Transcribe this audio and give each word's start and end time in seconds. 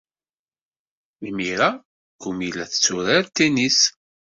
Imir-a, 1.33 1.69
Kumi 2.25 2.47
la 2.59 2.65
tetturar 2.73 3.25
tennis. 3.41 3.79